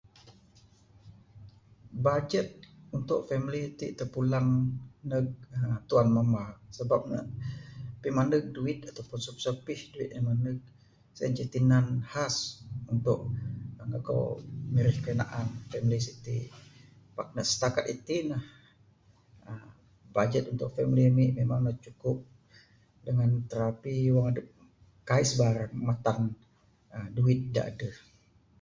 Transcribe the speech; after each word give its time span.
Bajet 2.05 2.49
untuk 2.97 3.19
family 3.29 3.63
ti 3.79 3.87
terpulang 3.99 4.49
neg 5.09 5.25
aaa 5.57 5.77
tuan 5.89 6.07
mamba, 6.15 6.43
sabab 6.77 7.01
ne 7.11 7.19
pimaneg 8.01 8.43
duit 8.55 8.79
adep 8.89 9.07
masu 9.11 9.31
apih 9.51 9.79
duit 9.93 10.09
en 10.15 10.23
maneg, 10.29 10.57
sien 11.15 11.31
ceh 11.37 11.49
tinan 11.53 11.85
khas 12.11 12.35
untuk 12.93 13.19
aaa 13.77 13.87
ngegeu, 13.89 14.23
mirih 14.73 14.97
kayuh 15.03 15.19
naan 15.19 15.47
family 15.71 15.99
siti, 16.05 16.37
pak 17.15 17.27
ne 17.35 17.41
stakat 17.53 17.85
itin 17.93 18.23
ne 18.31 18.37
aaa 19.51 19.67
bajet 20.15 20.45
untuk 20.51 20.73
family 20.75 21.03
ami 21.11 21.25
memang 21.39 21.61
ne 21.65 21.71
cukup 21.83 22.17
dengan 23.05 23.31
terapi 23.49 23.93
wang 24.13 24.25
adep 24.31 24.47
kai 25.09 25.23
sbarang 25.31 25.73
matan 25.87 26.19
aaa 26.95 27.07
duit 27.15 27.39
da 27.53 27.61
adeh. 27.71 27.95